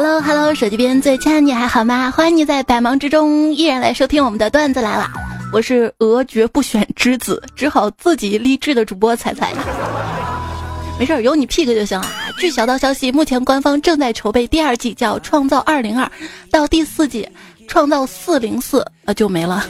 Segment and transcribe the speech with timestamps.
[0.00, 2.08] Hello Hello，手机边最亲爱的你还好吗？
[2.12, 5.10] 欢迎你在百忙之中依然来收听我们的段子来了。
[5.52, 9.52] 我是俄绝不选之子，只好自己励志的主播彩彩。
[11.00, 12.06] 没事，有你 pick 就行了。
[12.38, 16.06] 据小道消息，目前官方正在筹备第二季，叫《创造二零二》，
[16.48, 17.28] 到第四季
[17.66, 19.66] 《创造四零四》呃就没了。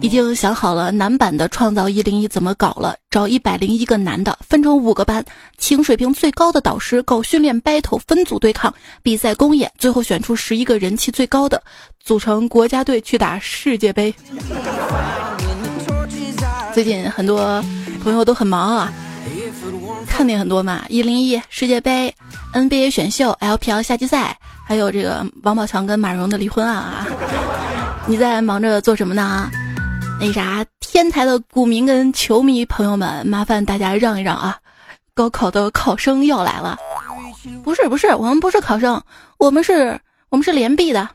[0.00, 5.24] 已经想好了男版的《创造一零一》怎么搞了，找一百零一个男的，分成五个班，
[5.58, 11.62] 请水平最高的导师搞训练 battle，分组对抗，比赛公演，最后选出十一个人气最高的，
[12.02, 14.14] 组成国家队去打世界杯。
[16.72, 17.62] 最近很多
[18.02, 18.92] 朋友都很忙啊，
[20.06, 22.14] 看点很多嘛，一零一世界杯、
[22.54, 27.06] NBA 选秀、LPL 夏季赛，还有这个王宝强跟马蓉的离婚案啊。
[28.06, 29.50] 你在忙着做什么呢？
[30.20, 34.58] 那啥，天台的股民跟球迷朋友们，麻烦大家让一让啊！
[35.14, 36.76] 高考的考生要来了。
[37.64, 39.02] 不是不是，我们不是考生，
[39.38, 39.98] 我们是，
[40.28, 41.08] 我们是连币的。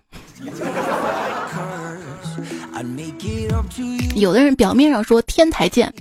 [4.16, 5.94] 有的人表面上说天台见，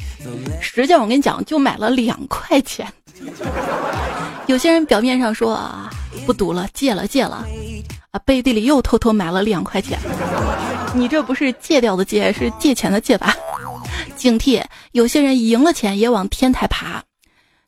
[0.63, 2.91] 实际上我跟你讲，就买了两块钱。
[4.47, 5.91] 有些人表面上说啊，
[6.25, 7.47] 不赌了，戒了戒了。
[8.15, 9.99] 啊，背地里又偷偷买了两块钱，
[10.95, 13.35] 你这不是借掉的借，是借钱的借吧？
[14.17, 14.63] 警惕，
[14.93, 17.03] 有些人赢了钱也往天台爬，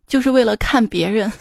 [0.06, 1.32] 就是为了看别人。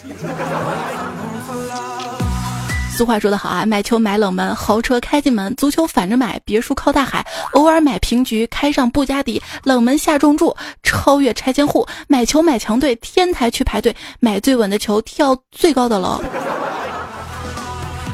[2.97, 16.23] 俗话说得好啊，买球买冷门，豪车开进门，足球反着买，别墅靠大海，偶尔买平局，开上布加迪，冷门下重注，超越拆迁户，买球买强队，天台去排队，买最稳的球，跳最高的楼。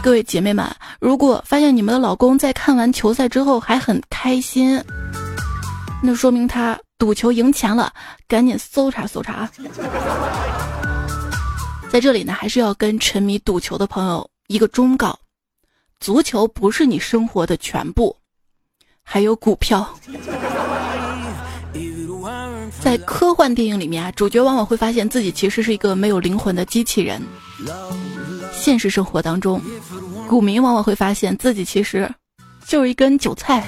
[0.03, 0.65] 各位姐妹们，
[0.99, 4.83] 如果发现你们的老公在看完球赛之后还很开心，
[6.01, 7.93] 那说明他赌球赢钱了，
[8.27, 9.47] 赶紧搜查搜查。
[11.91, 15.17] 在这里呢，还是要跟沉迷赌球的朋友一个忠告：
[15.99, 18.17] 足球不是你生活的全部，
[19.03, 19.87] 还有股票。
[22.79, 27.21] 在科幻电影里面啊，主角往往会发现自己其实是一个没有灵魂的机器人。
[28.61, 29.59] 现实生活当中，
[30.29, 32.07] 股民往往会发现自己其实
[32.67, 33.63] 就是一根韭菜。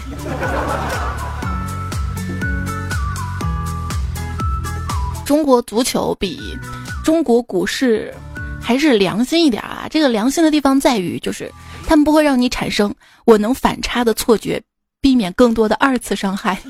[5.25, 6.55] 中国足球比
[7.03, 8.13] 中国股市
[8.61, 9.87] 还是良心一点啊！
[9.89, 11.51] 这个良心的地方在于，就是
[11.87, 12.93] 他们不会让你产生
[13.25, 14.61] 我能反差的错觉，
[15.01, 16.61] 避免更多的二次伤害。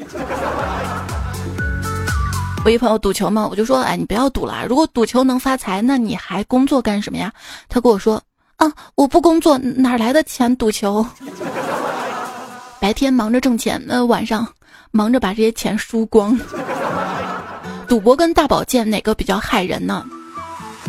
[2.65, 4.65] 我一朋友赌球嘛，我就说，哎，你不要赌了。
[4.65, 7.29] 如果赌球能发财，那你还工作干什么呀？
[7.67, 8.21] 他跟我说，
[8.55, 11.05] 啊，我不工作哪来的钱赌球？
[12.79, 14.47] 白天忙着挣钱，那晚上
[14.91, 16.39] 忙着把这些钱输光。
[17.85, 20.05] 赌博跟大保健哪个比较害人呢？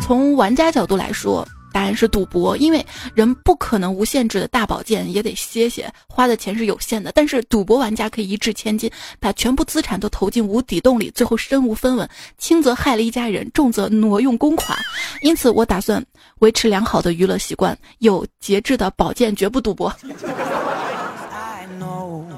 [0.01, 1.45] 从玩家角度来说。
[1.75, 7.11] 答案是赌博，因为人不可能无限制的大保健，也得歇歇，花的钱是有限的。
[7.13, 14.79] 但是赌博玩家可以一掷千金，把全部资产都投进无底洞里，最后身无分文，轻则害了一家人，重则挪用公款。
[15.21, 16.01] 因此，我打算
[16.39, 19.93] 维持良好的娱乐习惯，有节制的保健，绝不赌博。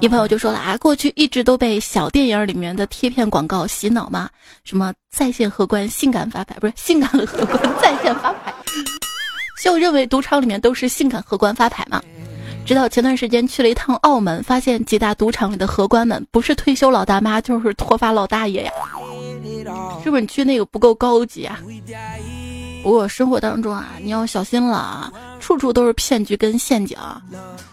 [0.00, 4.28] 一朋友就说了啊，过去一直都被小电影里面的贴片广告洗脑嘛，
[4.64, 8.52] 什么在线荷官性感发牌，不是性感荷官在线发牌。
[9.60, 12.02] 就认为赌场里面都是性感荷官发牌嘛，
[12.64, 18.72] 直到前段时间去了一趟澳门，发现几大赌场里的荷官们不是退休老大妈，就是脱发老大爷呀，
[20.02, 21.60] 是不是你去那个不够高级啊？
[22.82, 26.96] 不过生活当中啊，你要小心了啊，处处都是骗局跟陷阱。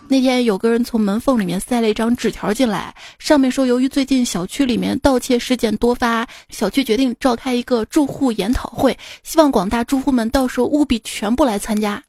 [0.07, 12.01] 那天有个人从门缝里面塞了一张纸条进来，上面说由于最近小区里面盗窃事件多发，小区决定召开一个住户研讨会，希望广大住户们到时候务必全部来参加。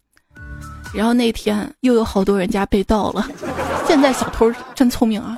[0.93, 3.27] 然后那天又有好多人家被盗了，
[3.87, 5.37] 现在小偷真聪明啊。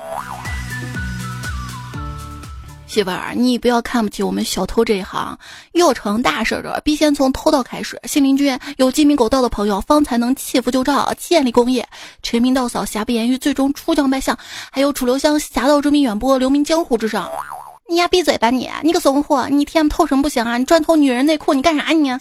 [2.89, 5.37] 媳妇儿，你不要看不起我们小偷这一行，
[5.73, 8.01] 要成大事的必先从偷盗开始。
[8.05, 11.87] 新邻居有鸡鸣狗盗的朋友，方才能切符就赵，建立功业。
[12.23, 14.35] 陈明道嫂瑕不掩瑜，最终出将拜相。
[14.71, 17.29] 还有楚留香侠盗之名远播，留名江湖之上。
[17.87, 18.67] 你丫闭嘴吧你！
[18.81, 19.47] 你个怂货！
[19.49, 20.57] 你 TM 偷什么不行啊？
[20.57, 22.09] 你专偷女人内裤，你干啥你？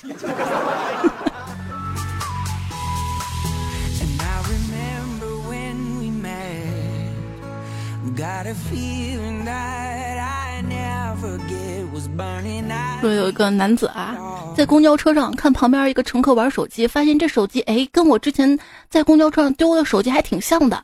[13.00, 14.16] 说有一个男子啊，
[14.56, 18.58] 在公交车上看旁边一个乘客玩手机，发现这手机哎，跟我之前
[18.90, 20.82] 在公交车上丢的手机还挺像的。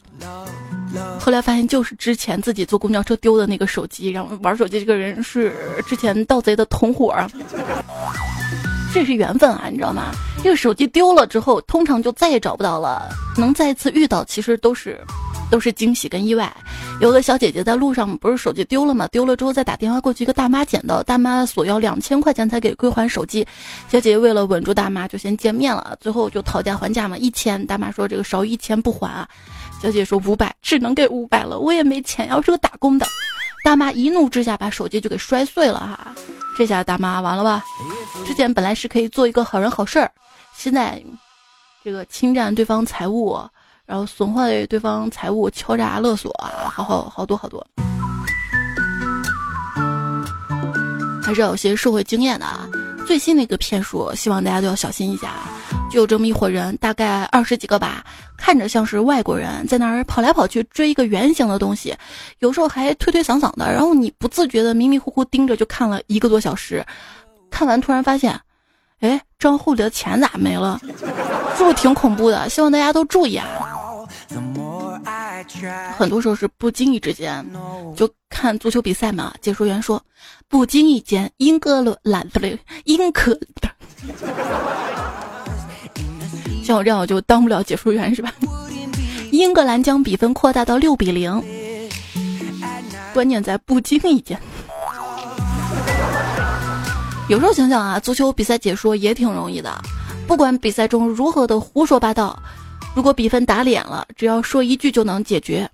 [1.19, 5.52] 后来发现就是之前自己坐公交车丢的那个手机，然后玩手机这个人是
[5.86, 7.12] 之前盗贼的同伙。
[8.92, 10.12] 这是缘分啊，你知道吗？
[10.40, 13.08] 这个手机丢了之后，通常就再也找不到了。
[13.36, 15.00] 能再次遇到，其实都是
[15.50, 16.52] 都是惊喜跟意外。
[17.00, 19.08] 有个小姐姐在路上不是手机丢了吗？
[19.08, 23.46] 丢了之后再打电话过去，一个大妈捡到，大妈索要两千块钱才给归还手机。
[23.88, 27.64] 小姐姐为了稳住大妈，就先见面了，最后就讨价还价嘛，一千。
[27.67, 29.29] 大妈说这个少一千不还啊。
[29.82, 33.06] 小姐姐说五百，只能给五百了，我也没钱，要是个打工的。
[33.64, 36.14] 大妈一怒之下把手机就给摔碎了哈。
[36.56, 37.64] 这下大妈完了吧？
[38.25, 40.11] 之前本来是可以做一个好人好事儿，
[40.55, 41.02] 现在
[41.82, 43.37] 这个侵占对方财物，
[43.86, 47.64] 然后损坏对方财物，敲诈勒索啊，好好好多好多，
[51.22, 52.69] 还是要有些社会经验的啊。
[53.06, 55.34] 最新的一个骗术，希望大家都要小心一下。
[55.90, 58.02] 就有这么一伙人，大概二十几个吧，
[58.38, 61.94] 看着像是外国人，在那儿跑来跑去追一个圆形的东西，
[62.38, 63.70] 有时候还推推搡搡的。
[63.70, 66.82] 然后你不自觉的迷迷糊糊盯着，就看了一个多小时。
[67.50, 68.40] 看完突然发现，
[69.00, 70.81] 哎，账户里的钱咋没了？
[71.56, 72.49] 是不是挺恐怖的？
[72.49, 73.47] 希望大家都注意啊。
[75.97, 77.45] 很多时候是不经意之间，
[77.97, 79.33] 就看足球比赛嘛。
[79.41, 80.03] 解说员说，
[80.49, 83.39] 不经意间，英格兰不对，英格，
[86.65, 88.33] 像我这样我就当不了解说员是吧？
[89.31, 91.43] 英格兰将比分扩大到六比零，
[93.12, 94.39] 关键在不经意间。
[97.29, 99.71] 有时候想想啊，足球比赛解说也挺容易的，
[100.26, 102.38] 不管比赛中如何的胡说八道。
[102.94, 105.69] 如果比分打脸了，只要说一句就能解决。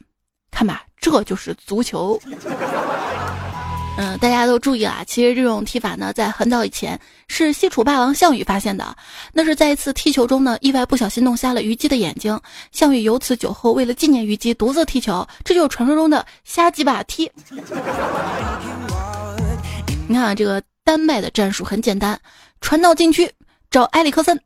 [0.50, 2.18] 看吧，这就是足球。
[3.98, 6.98] 嗯，大家都注意啊，其实这种踢法呢，在很早以前
[7.28, 8.96] 是西楚霸王项羽发现的。
[9.34, 12.40] 那是在一次踢球中呢，意外不小心弄瞎了虞姬的眼睛。
[12.72, 15.26] 项羽由此酒后，为了纪念虞姬，独自踢球。
[15.44, 17.30] 这就是传说中的瞎鸡巴踢。
[20.08, 22.18] 你看啊，这个丹麦的战术很简单，
[22.62, 23.30] 传到禁区
[23.70, 24.38] 找埃里克森。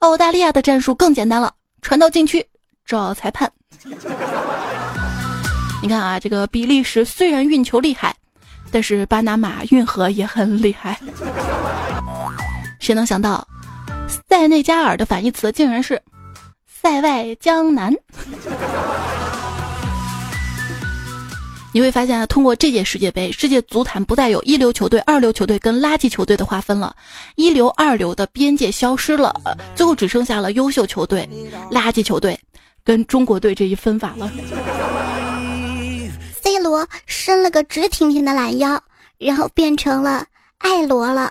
[0.00, 1.52] 澳大利亚的战术更简单了。
[1.80, 2.44] 传到禁区
[2.84, 3.50] 找裁判。
[5.80, 8.14] 你看啊，这个比利时虽然运球厉害，
[8.72, 10.98] 但是巴拿马运河也很厉害。
[12.80, 13.46] 谁能想到，
[14.28, 16.02] 塞内加尔的反义词竟然是
[16.66, 17.94] 塞外江南？
[21.76, 26.96] 你会发现啊，通过这届世界杯，世界足坛不再有一流球队、二流球队跟垃圾球队的划分了，
[27.34, 29.34] 一流、二流的边界消失了，
[29.74, 31.28] 最后只剩下了优秀球队、
[31.70, 32.40] 垃圾球队
[32.82, 34.32] 跟中国队这一分法了。
[36.42, 38.82] C 罗伸了个直挺挺的懒腰，
[39.18, 40.24] 然后变成了
[40.56, 41.30] 爱罗了。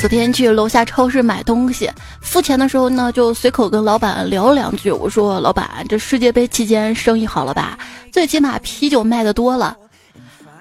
[0.00, 1.90] 昨天去楼下超市买东西，
[2.22, 4.90] 付钱的时候呢，就随口跟老板聊了两句。
[4.90, 7.78] 我说：“老板，这世界杯期间生意好了吧？
[8.10, 9.76] 最起码啤酒卖的多了。”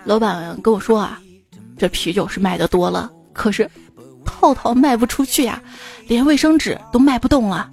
[0.03, 1.17] 老板跟我说：“啊，
[1.77, 3.69] 这啤酒是卖的多了，可是
[4.25, 5.61] 套套卖不出去呀，
[6.05, 7.69] 连卫生纸都卖不动了。”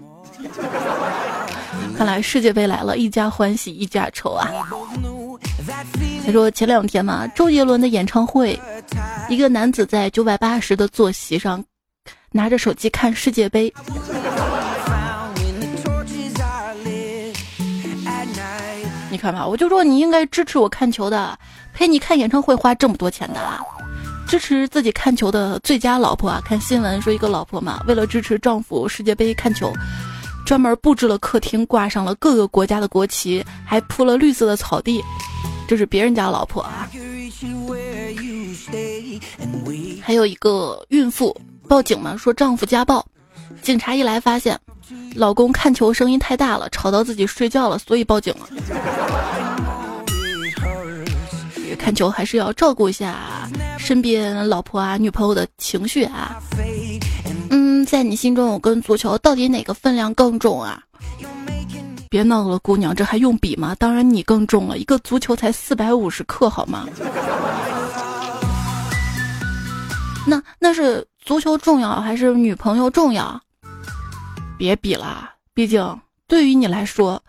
[1.99, 4.49] 看来世界杯来了，一家欢喜一家愁啊。
[6.25, 8.57] 他说前两天嘛，周杰伦的演唱会，
[9.29, 11.65] 一个男子在九百八十的坐席上，
[12.31, 13.73] 拿着手机看世界杯。
[19.11, 21.37] 你看吧，我就说你应该支持我看球的，
[21.73, 23.41] 陪你看演唱会花这么多钱的，
[24.29, 26.41] 支持自己看球的最佳老婆啊！
[26.45, 29.73] 看新闻说一个老婆嘛，为了支持丈夫世界杯看球，
[30.45, 35.03] 专门布置了客厅，挂上了各个国家的国旗，还铺了绿色的草地。
[35.67, 36.89] 这是别人家老婆啊！
[40.03, 41.37] 还有一个孕妇
[41.69, 43.05] 报警嘛，说丈夫家暴，
[43.63, 44.59] 警察一来发现，
[45.15, 48.49] 老公看球声音太大了，吵到自己睡觉了，所以报警了。
[51.79, 56.43] 看球还是要照顾一下身边老婆啊、女朋友的情绪啊。
[57.51, 60.83] 嗯，在你心中，我跟足球到底哪个分量更重啊？
[62.09, 63.75] 别闹了，姑娘，这还用比吗？
[63.79, 66.87] 当然你更重了，一个足球才四百五十克，好吗？
[70.27, 73.41] 那那是足球重要还是女朋友重要？
[74.59, 77.23] 别比了，毕竟对于你来说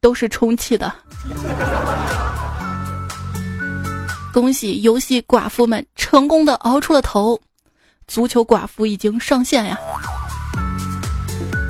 [0.00, 0.92] 都是充气的。
[4.32, 7.40] 恭喜游戏寡妇们成功的熬出了头，
[8.06, 9.78] 足球寡妇已经上线呀！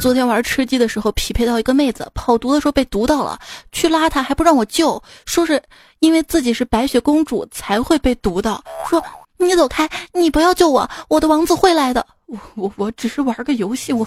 [0.05, 3.39] 昨天玩吃鸡的时候，匹配到一个妹子，跑毒的时候被毒到了，
[3.73, 5.63] 去拉她还不让我救，说是
[6.01, 9.03] 因为自己是白雪公主才会被毒到，说
[9.39, 14.07] 你走开，你不要救我，我的王子会来的，我我我只是玩个游戏，我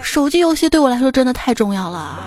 [0.00, 2.24] 手机游戏对我来说真的太重要了。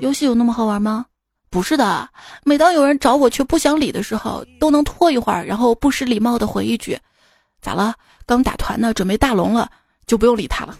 [0.00, 1.06] 游戏有那么好玩吗？
[1.48, 2.08] 不是的。
[2.42, 6.98] 每当有人找我却不想理的时候，都能拖一会儿，然后不失礼貌的回一句
[7.62, 7.94] ：“咋了？
[8.26, 9.70] 刚打团呢，准备大龙了，
[10.08, 10.76] 就不用理他了。”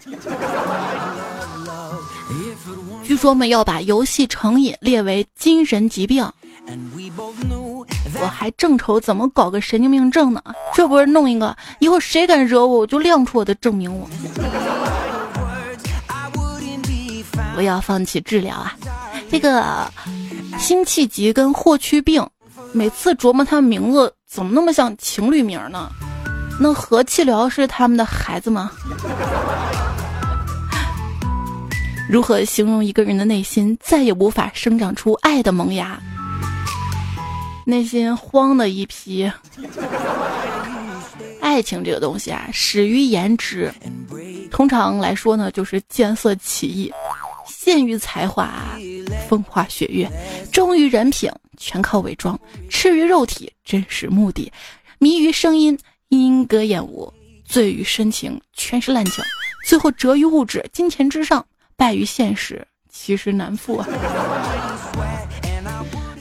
[3.01, 6.29] 据说们要把游戏成瘾列为精神疾病。
[8.21, 10.41] 我还正愁怎么搞个神经病症呢，
[10.75, 14.07] 这不是弄一个，以后谁敢惹我，我就亮出我的证明我。
[17.55, 18.75] 不要放弃治疗啊！
[19.31, 19.91] 这个
[20.59, 22.25] 辛弃疾跟霍去病，
[22.71, 25.89] 每次琢磨他们名字怎么那么像情侣名呢？
[26.59, 28.71] 那何气疗是他们的孩子吗？
[32.09, 35.97] 如何形容一个人的内心再也无法生长出爱的萌芽？
[37.65, 39.31] 内心慌的一批。
[41.39, 43.71] 爱情这个东西啊，始于颜值，
[44.51, 46.91] 通常来说呢，就是见色起意；
[47.47, 48.51] 陷于才华，
[49.27, 50.07] 风花雪月；
[50.51, 52.35] 忠于人品，全靠伪装；
[52.69, 54.51] 痴于肉体，真实目的；
[54.97, 55.77] 迷于声音，
[56.09, 57.11] 莺歌燕舞；
[57.45, 59.23] 醉于深情，全是滥情；
[59.63, 63.87] 最后折于物质，金钱之上，败于现实，其实难复啊。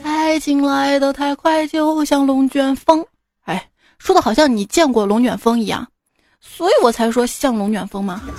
[0.05, 3.03] 爱情来得太快，就像龙卷风。
[3.45, 5.89] 哎，说的好像你见过龙卷风一样，
[6.39, 8.21] 所以我才说像龙卷风吗？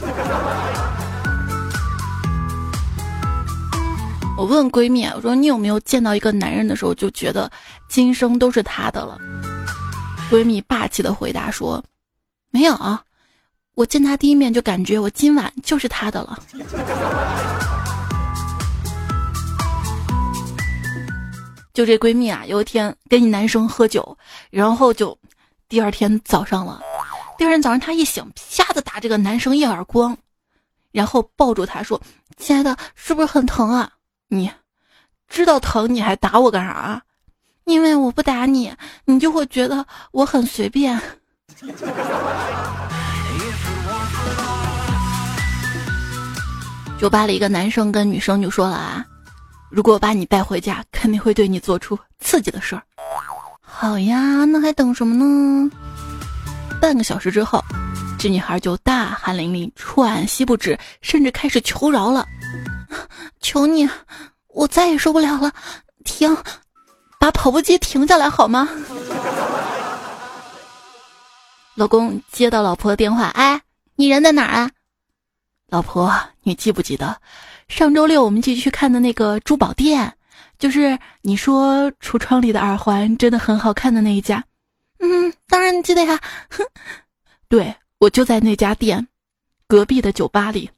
[4.38, 7.52] 我问闺蜜，我说你有没有见到一个男人的时候就觉得
[7.90, 9.18] 今生都是他的了？
[10.30, 11.84] 闺蜜霸气的回答说
[12.52, 12.78] ：“没有，
[13.74, 16.38] 我见他第一面就感觉我今晚就是他的了。
[21.74, 24.16] ”就这闺蜜啊，有一天跟一男生喝酒，
[24.52, 25.18] 然后就
[25.68, 26.80] 第二天早上了。
[27.38, 30.16] 第二天早上她一醒，啪的打这个男生一耳光，
[30.92, 32.00] 然后抱住他说
[32.38, 33.94] ：“亲爱的，是不是很疼啊？
[34.28, 34.52] 你
[35.28, 37.02] 知道疼你还打我干啥？
[37.70, 38.74] 因为我不打你，
[39.06, 41.00] 你就会觉得我很随便。
[47.00, 49.06] ”酒吧里一个男生跟女生就说了啊。
[49.70, 52.82] 如果把你带回家，肯定会对你做出刺激的事儿。
[53.62, 55.70] 好呀，那还等什么呢？
[56.82, 57.64] 半个小时之后，
[58.18, 62.26] 这女孩就大汗淋漓、喘息不止，甚至开始求饶了
[63.40, 63.88] ：“求你，
[64.48, 65.52] 我再也受不了了，
[66.04, 66.36] 停，
[67.20, 68.68] 把跑步机停下来好吗？”
[71.76, 73.62] 老公接到老婆的电话：“哎，
[73.96, 74.72] 你人在哪儿啊？”
[75.70, 76.12] 老婆，
[76.42, 77.22] 你记不记得？
[77.68, 80.12] 上周六我们一起去看的那个珠宝店，
[80.58, 84.44] 就是你说橱窗里的耳环真的很好看的那一家。
[84.98, 86.20] 嗯，当然记得呀。
[86.50, 86.66] 哼，
[87.48, 89.08] 对我就在那家店
[89.68, 90.70] 隔壁的酒吧里。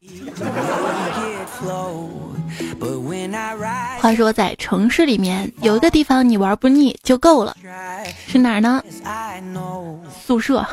[4.02, 7.56] 话说在城市里面有一个地方你玩不腻就够了，
[8.26, 8.82] 是哪儿呢？
[10.26, 10.66] 宿舍。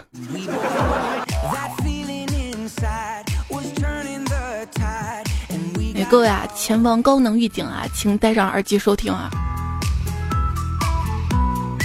[6.10, 9.30] 各位啊，前方高能预警啊，请戴上耳机收听啊！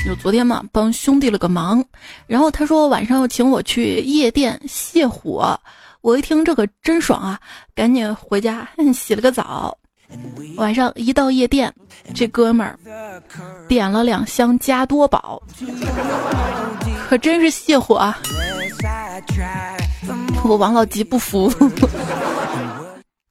[0.07, 1.85] 有昨天嘛，帮兄弟了个忙，
[2.27, 5.61] 然后他说晚上要请我去夜店泻火，
[6.01, 7.39] 我一听这个真爽啊，
[7.75, 9.77] 赶紧回家洗了个澡。
[10.57, 11.73] 晚上一到夜店，
[12.15, 12.79] 这哥们儿
[13.69, 15.43] 点了两箱加多宝，
[17.09, 18.19] 可真是泻火啊！
[20.45, 21.53] 我王老吉不服。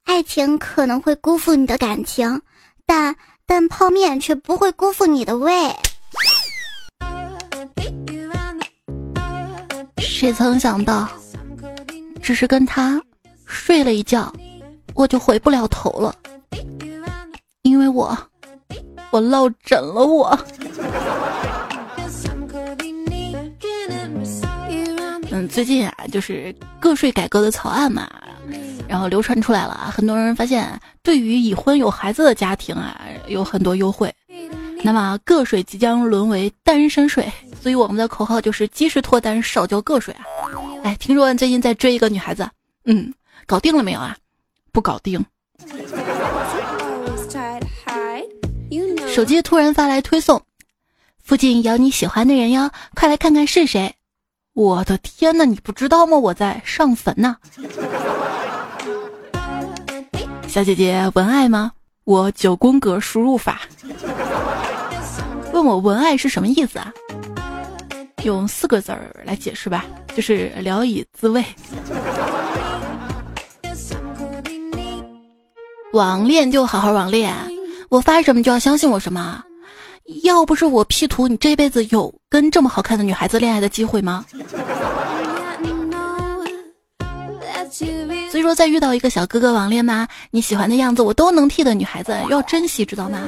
[0.04, 2.40] 爱情可能会辜负你的感情，
[2.86, 3.14] 但
[3.46, 5.52] 但泡面却不会辜负你的胃。
[9.98, 11.08] 谁曾想到，
[12.22, 13.00] 只是跟他
[13.44, 14.32] 睡了一觉，
[14.94, 16.14] 我就回不了头了，
[17.74, 18.16] 因为我
[19.10, 20.38] 我落枕了我。
[25.32, 28.08] 嗯，最近啊，就是个税改革的草案嘛。
[28.86, 34.14] 然后流传出来了啊，很多人发现，对于已婚有孩子的家庭啊，有很多优惠。
[34.84, 37.26] 那么个税即将沦为单身税，
[37.60, 40.22] 所以我们的口号就是及时脱单，少交个税啊！
[40.84, 42.48] 哎，听说最近在追一个女孩子，
[42.84, 43.12] 嗯，
[43.46, 44.16] 搞定了没有啊？
[44.70, 45.24] 不搞定。
[49.14, 50.42] 手机突然发来推送，
[51.22, 53.94] 附近有你喜欢的人哟，快来看看是谁！
[54.54, 56.18] 我的天呐，你不知道吗？
[56.18, 57.36] 我在上坟呢。
[60.48, 61.70] 小姐姐文爱吗？
[62.02, 63.60] 我九宫格输入法。
[65.52, 66.92] 问我文爱是什么意思啊？
[68.24, 69.84] 用四个字儿来解释吧，
[70.16, 71.44] 就是聊以自慰。
[75.92, 77.32] 网恋就好好网恋，
[77.94, 79.40] 我发什么就要相信我什么。
[80.24, 84.24] 要不是我 P 图，你这辈子有跟这么好看的女孩子恋爱的机会吗？
[88.32, 90.08] 所以说，在遇到一个小哥哥网恋吗？
[90.32, 93.20] 你喜欢的样子我都能替的女孩子，要珍惜，知道吗？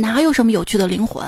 [0.00, 1.22] 哪有什么有趣的灵魂？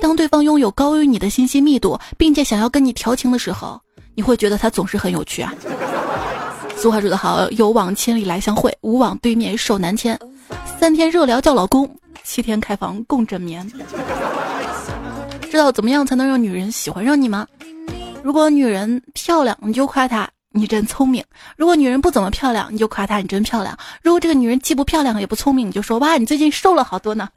[0.00, 3.80] 当对方拥有高于你的信息密度，并且想要跟你调情的时候，
[4.14, 5.52] 你会觉得他总是很有趣啊。
[6.76, 10.16] 俗话说得好，有网千里来相会，无网对面手难牵。
[10.82, 11.88] 三天热聊叫老公。
[12.24, 13.64] 七天开房共枕眠，
[15.48, 17.46] 知道怎么样才能让女人喜欢上你吗？
[18.20, 21.22] 如果女人漂亮，你就夸她你真聪明；
[21.56, 23.72] 如果女人不怎么漂亮，你就夸她你真漂亮；
[24.02, 27.28] 如果这个女人既不漂亮也不聪明，你就说哇你最近瘦了好多呢。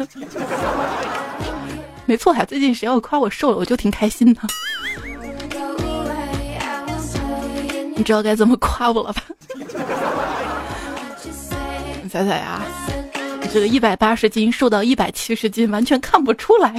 [2.07, 4.41] 没错呀，最近谁要夸我瘦了，我就挺开心的。
[7.95, 9.21] 你知道该怎么夸我了吧？
[12.09, 12.63] 彩彩呀。
[13.55, 16.71] 这个一百八十斤瘦到一百七十斤，完全看不出来。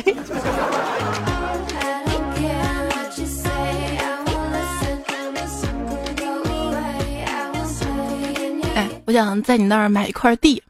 [8.74, 10.62] 哎，我想在你那儿买一块地，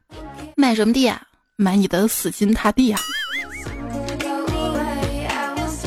[0.55, 1.21] 买什么地啊？
[1.57, 3.01] 买你的死心塌地啊！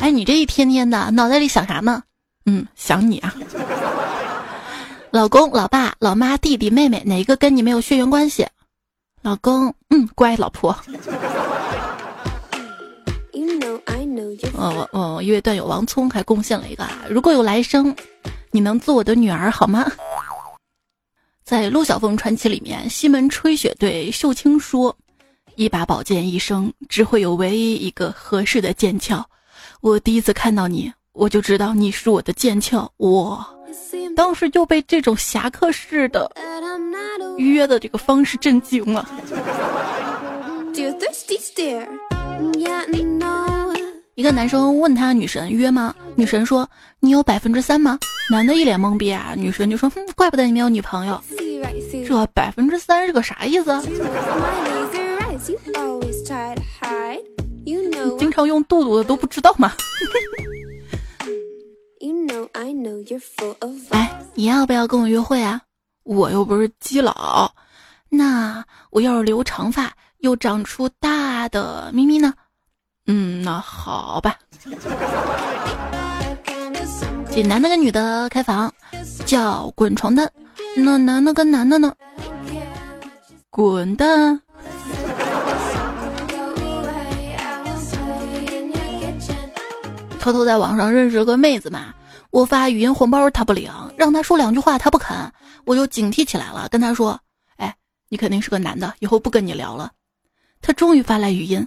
[0.02, 2.02] 哎，你这一天天的，脑袋里想啥呢？
[2.44, 3.34] 嗯，想你啊。
[5.12, 8.46] 老公、老爸、老妈、弟弟、妹妹，哪个跟你没有血缘关系？
[9.22, 10.74] 老公，嗯，乖，老婆。
[14.54, 17.94] 哦哦，一位段友王聪还贡献了一个：如果有来生，
[18.50, 19.90] 你能做我的女儿好吗？
[21.44, 24.96] 在陆小凤传奇里面，西门吹雪对秀清说
[25.56, 29.22] ：“一把宝剑一生，只会有唯一一个合适的剑鞘。
[29.82, 32.90] 我第一次看到你，我就知道你是我的剑鞘。
[32.96, 33.44] 我
[34.16, 36.30] 当时就被这种侠客式的。”
[37.48, 39.08] 约的这个方式震惊了。
[44.14, 45.94] 一个男生问他女神约吗？
[46.14, 46.68] 女神说
[47.00, 47.98] 你有百分之三吗？
[48.30, 49.34] 男的一脸懵逼啊。
[49.36, 51.20] 女神就说哼，怪不得你没有女朋友。
[52.06, 53.80] 这百分之三是个啥意思？
[58.18, 59.72] 经常用肚肚的都不知道吗？
[63.90, 65.62] 哎，你要不要跟我约会啊？
[66.10, 67.54] 我又不是基佬，
[68.08, 72.34] 那我要是留长发又长出大的咪咪呢？
[73.06, 74.36] 嗯，那好吧。
[77.30, 78.74] 这男的跟女的开房
[79.24, 80.28] 叫滚床单，
[80.76, 81.94] 那男的跟男的呢？
[83.48, 84.40] 滚蛋！
[90.18, 91.94] 偷偷在网上认识个妹子嘛。
[92.30, 95.32] 我发语音红包他不领，让他说两句话他不肯，
[95.64, 97.18] 我就警惕起来了，跟他说
[97.58, 97.74] ：“哎，
[98.08, 99.90] 你肯定是个男的，以后不跟你聊了。”
[100.62, 101.66] 他终于发来语音：“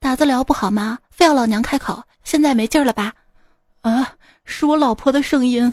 [0.00, 0.98] 打字聊不好吗？
[1.10, 3.12] 非要老娘开口，现在没劲了吧？”
[3.82, 5.72] 啊，是我老婆的声音。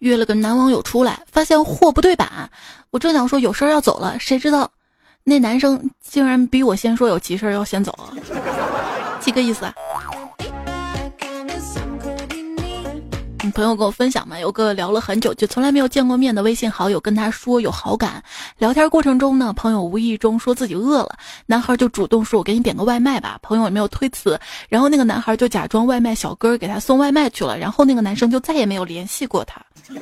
[0.00, 2.50] 约了个男网友出来，发现货不对版，
[2.90, 4.70] 我正想说有事要走了，谁知道
[5.24, 7.92] 那男生竟然比我先说有急事要先走。
[9.28, 9.74] 几个意思啊？
[13.54, 18.22] 朋友跟我分享嘛，有个聊了很久就从来没有见过面的微信好友跟他说有好感。
[18.56, 21.14] 聊天过程中呢，朋友无意中说自己饿了，
[21.44, 29.60] 男孩就主动说：“我给你点个外卖吧。”朋友也没有推辞，然后那个男孩就假装外卖小哥给他送外卖去了，然后那个男生就再也没有联系过他。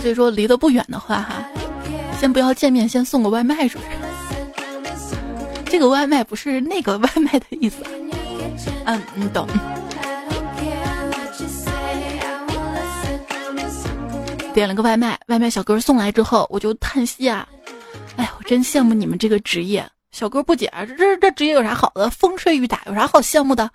[0.00, 1.44] 所以说离得不远的话哈，
[2.20, 4.05] 先不要见面，先送个外卖是不是？
[5.68, 7.82] 这个外卖不是那个外卖的意思，
[8.86, 9.46] 嗯，你懂。
[14.54, 17.46] 点了个外卖，外卖小哥送来之后，我就叹息啊，
[18.16, 19.86] 哎，我真羡慕你们这个职业。
[20.12, 22.08] 小哥不解，这这职业有啥好的？
[22.08, 23.68] 风吹雨打有啥好羡慕的？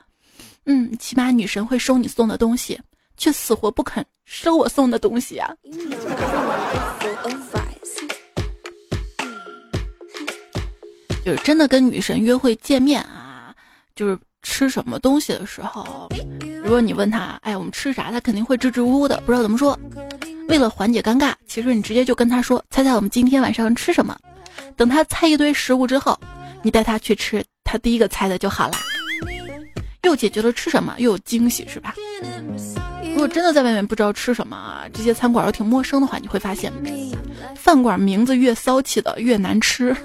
[0.66, 2.80] 嗯，起码女神会收你送的东西，
[3.16, 5.54] 却死活不肯收我送的东西啊。
[11.24, 13.54] 就是真的跟女神约会见面啊，
[13.96, 16.10] 就是吃什么东西的时候，
[16.64, 18.12] 如果你问他，哎，我们吃啥？
[18.12, 19.78] 他肯定会支支吾吾的，不知道怎么说。
[20.48, 24.18] 为了缓解尴尬，其实你直接就跟他说，猜猜我们今天晚上吃什么？
[24.76, 26.20] 等他猜一堆食物之后，
[26.64, 28.80] 你带他去吃他第一个猜的就好啦，
[30.04, 31.94] 又解决了吃什么，又有惊喜，是吧？
[33.14, 36.72] 如果真的在外面不知道吃什么啊，这些餐馆又挺陌生的话，你会发现，
[37.56, 39.96] 饭馆名字越骚气的越难吃。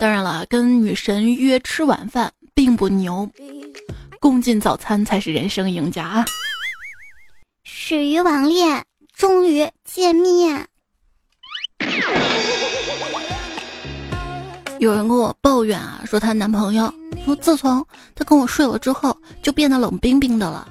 [0.00, 3.28] 当然了，跟女神约吃晚饭，并不牛，
[4.20, 6.24] 共进早餐才是人生赢家啊。
[7.64, 10.68] 始于网恋，终于见面。
[14.78, 16.92] 有人跟我抱怨啊，说她男朋友
[17.24, 20.68] 说自从他跟我睡了之后，就变得冷冰冰的了。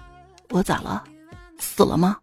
[0.50, 1.04] 我咋了？
[1.60, 2.18] 死了吗？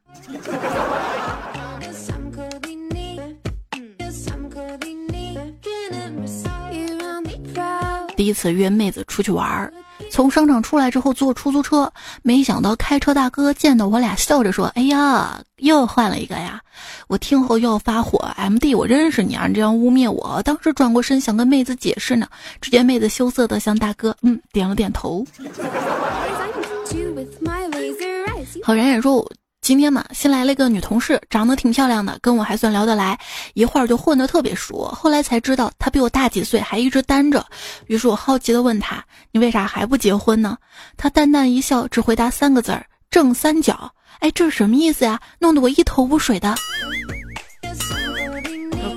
[8.16, 9.72] 第一次约妹子出去玩儿，
[10.10, 16.60] 从商场出来之后坐出租车，没想到开车大哥见到我俩笑着说：“哎呀，又换了一个呀！”
[17.08, 19.46] 我听后又要发火，M D，我认识你啊！
[19.46, 22.28] 你这样污蔑我，当时转过身想跟妹子解释呢，
[22.60, 25.26] 只见妹子羞涩的向大哥嗯点了点头。
[28.62, 29.28] 好，冉冉说。
[29.64, 33.18] 今天嘛，新来了一个女同事，长得挺漂亮的，跟我还算聊得来，
[33.54, 34.84] 一会儿就混得特别熟。
[34.88, 37.42] 后来才知道她比我大几岁，还一直单着。
[37.86, 40.58] 于是我好奇地问她：“你为啥还不结婚呢？”
[40.98, 45.18] 她淡淡一笑，只回答三个字儿：“正三角。”哎，这是什么意思呀？
[45.38, 46.54] 弄得我一头雾水的。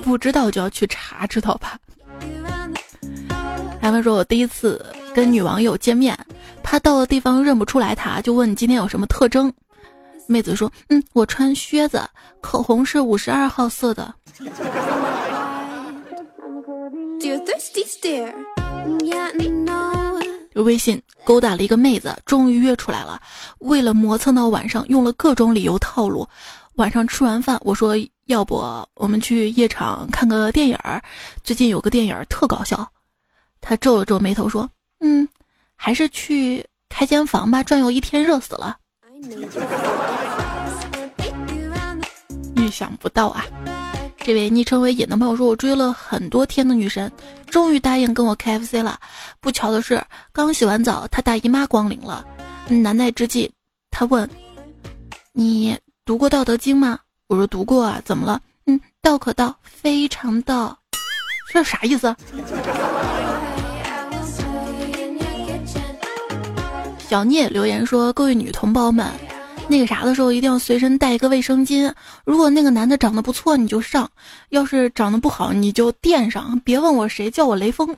[0.03, 1.79] 不知道就要去查，知道吧？
[3.81, 6.17] 他们说我第一次跟女网友见面，
[6.61, 9.49] 怕到了地方认不出来她，就问你今天有什么特征。
[10.27, 12.01] 妹子说：“嗯，我穿靴子，
[12.41, 14.13] 口红是五十二号色的。”
[20.53, 23.21] 微信勾搭了一个妹子，终于约出来了。
[23.59, 26.27] 为了磨蹭到晚上，用了各种理由套路。
[26.75, 28.55] 晚上吃完饭，我说：“要不
[28.95, 31.01] 我们去夜场看个电影儿？
[31.43, 32.91] 最近有个电影儿特搞笑。”
[33.61, 34.69] 他皱了皱眉头说
[35.01, 35.27] ：“嗯，
[35.75, 38.77] 还是去开间房吧，转悠一天热死了。”
[42.55, 43.45] 意想不到啊！
[44.17, 47.09] 这位昵称为“野”的朋友说：“我追了很多天的女神，
[47.49, 48.99] 终于答应跟我 KFC 了。
[49.39, 52.25] 不巧的是，刚洗完澡，她大姨妈光临了。
[52.67, 53.49] 难耐之际，
[53.89, 54.29] 她问
[55.31, 60.77] ：‘你读过《道德经》吗？’我说：‘读过啊，怎么了？’嗯，道可道，非常道，
[61.53, 62.13] 这啥意思？”
[67.09, 69.09] 小聂留言说：“各位女同胞们，
[69.69, 71.89] 那个啥的时候一定要随身带一个卫生巾。
[72.25, 74.05] 如果那个男的长得不错，你就上；
[74.49, 76.59] 要是长得不好，你就垫上。
[76.65, 77.95] 别问我谁，叫我雷锋。”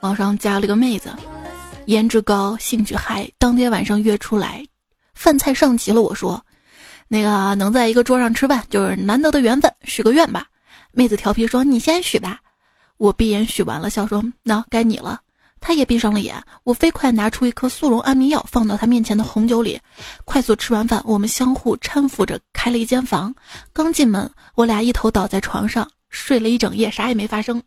[0.00, 1.10] 网上加了个妹子，
[1.86, 3.30] 颜值高，兴趣嗨。
[3.38, 4.66] 当天晚上约出来，
[5.14, 6.02] 饭菜上齐了。
[6.02, 6.44] 我说
[7.06, 10.46] ：“那个能在一个桌上吃饭，就是难得的缘分，许个愿吧。”
[10.92, 12.38] 妹子调皮说：“你先许吧。”
[12.98, 15.20] 我闭眼许完了，笑说：“那该你了。”
[15.64, 16.34] 他也闭上了眼。
[16.64, 19.78] 我飞快拿出一颗速溶安眠药，放到他面前的红酒里。
[20.24, 23.32] 快速吃完饭，我们相互搀扶着开了一间房。
[23.72, 27.62] 刚进门，我俩一头倒在床上睡了一整夜，啥也没发生。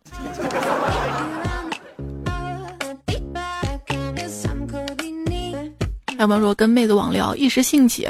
[6.18, 8.08] 要不然说跟妹子网聊，一时兴起。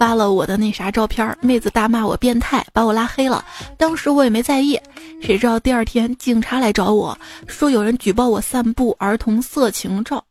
[0.00, 3.44] 发了我的那啥照片，妹子大骂我变态，把我拉黑了。
[3.76, 4.80] 当时我也没在意，
[5.20, 7.14] 谁知道第二天警察来找我
[7.46, 10.24] 说有人举报我散布儿童色情照。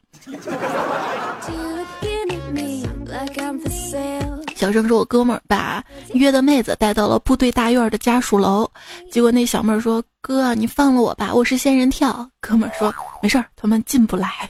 [4.56, 5.84] 小声说，我哥们儿把
[6.16, 8.68] 约的妹子带到了部队大院的家属楼，
[9.12, 14.50] 结果那小妹儿说：“哥，你放了我吧，我是仙人跳。”哥们儿说：“没事儿，他们进不来。”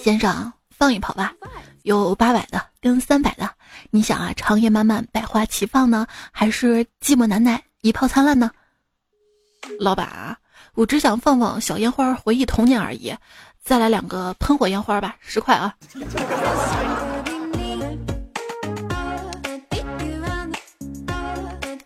[0.00, 1.34] 先生，放一炮吧，
[1.82, 3.50] 有八百的跟三百的，
[3.90, 8.52] 你想啊，长夜漫漫，百花齐放呢，还是寂寞难耐，一炮灿烂呢？
[9.80, 10.36] 老板，
[10.74, 13.12] 我只想放放小烟花，回忆童年而已。
[13.64, 15.74] 再来两个喷火烟花吧，十块啊。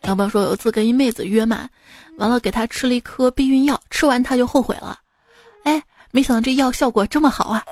[0.04, 1.66] 小朋友说，有一次跟一妹子约嘛，
[2.18, 4.98] 完了给她吃了一颗避孕药，吃完她就后悔了。
[5.64, 7.62] 哎，没想到这药效果这么好啊！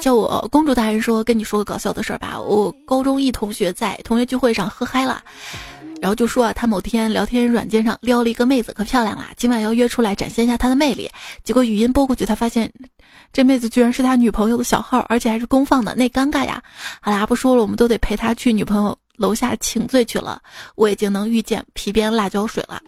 [0.00, 2.40] 叫我公主大人说，跟你说个搞笑的事儿吧。
[2.40, 5.22] 我高中一同学在同学聚会上喝嗨了，
[6.00, 11.10] 然后就说啊，他某天聊天软件上撩了一个妹子，可漂亮了，今晚要约出来展现一下她的魅力。
[11.42, 12.72] 结果语音拨过去，他发现
[13.32, 16.62] 这妹子居然是他女朋友的小号，而且还是公放的，那尴尬呀！
[17.00, 18.96] 好啦，不说了，我们都得陪他去女朋友。
[19.16, 20.40] 楼下请罪去了，
[20.74, 22.80] 我已经能遇见皮鞭辣椒水了。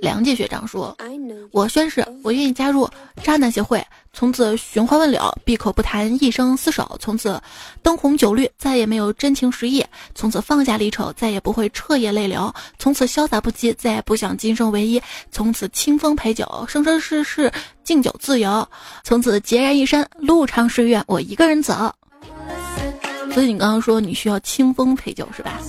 [0.00, 0.96] 梁界学长说
[1.50, 2.88] ：“我宣誓，我愿意加入
[3.20, 7.40] 渣男协会，从此寻花问柳，闭口不谈一生厮守，从此
[7.82, 15.02] 灯红酒绿，再也没有真情实意，从此放下离愁，再也不会彻夜泪流，从此潇洒不羁，再也不想今生唯一，
[15.32, 17.52] 从此清风陪酒，生生世世
[17.82, 18.66] 敬酒自由，
[19.02, 21.92] 从此孑然一身，路长诗远，我一个人走。”
[23.32, 25.60] 所以你刚刚说你需要清风陪酒是吧？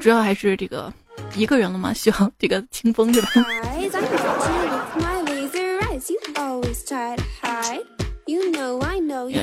[0.00, 0.92] 主要还是这个。
[1.34, 1.92] 一个人了吗？
[1.92, 3.28] 需要这个清风是吧？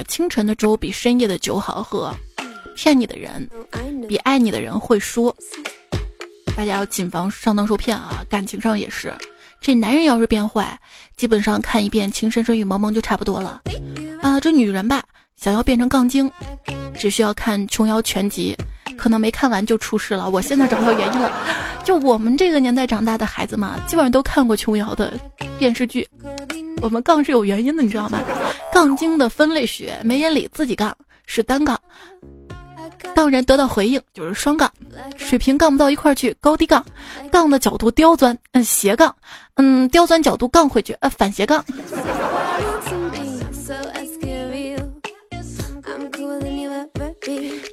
[0.08, 2.12] 清晨的粥比深夜的酒好喝。
[2.76, 3.48] 骗你的人
[4.08, 5.36] 比爱你的人会说。
[6.56, 8.26] 大家要谨防上当受骗啊！
[8.30, 9.14] 感情上也是，
[9.60, 10.80] 这男人要是变坏，
[11.18, 13.62] 基本上看一遍《情深深雨蒙蒙就差不多了。
[14.22, 15.04] 啊，这女人吧，
[15.36, 16.32] 想要变成杠精，
[16.98, 18.56] 只需要看琼瑶全集。
[18.98, 20.30] 可能没看完就出事了。
[20.30, 21.30] 我现在找到原因了，
[21.84, 25.12] 就我们这个年代长大的孩子嘛，基本上都看过琼瑶的
[25.60, 26.08] 电视剧。
[26.82, 28.22] 我们杠是有原因的，你知道吗？
[28.72, 30.96] 杠精的分类学，没眼里自己杠
[31.26, 31.78] 是单杠，
[33.14, 34.72] 杠人得到回应就是双杠，
[35.18, 36.86] 水平杠不到一块去高低杠，
[37.30, 39.14] 杠的角度刁钻，嗯斜杠，
[39.56, 41.64] 嗯刁钻角度杠回去，呃反斜杠。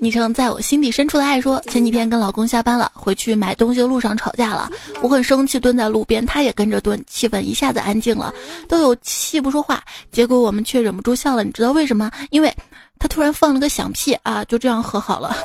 [0.01, 8.33] 昵称在我心底深处的爱说，前几天跟老公下班了，回去买东西的路上吵架了，我很生气，蹲在路边，他也跟着蹲，气氛一下子安静了，
[8.67, 12.11] 都有气不说话，结果我们却忍不住笑了，你知道为什么？
[12.31, 12.53] 因为
[12.99, 15.37] 他突然放了个响屁啊，就这样和好了。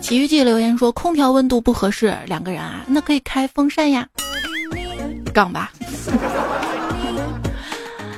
[0.00, 4.06] 奇遇记留言说，空调温度不合适，两个人啊，那可以开风扇呀，
[5.32, 5.72] 杠吧。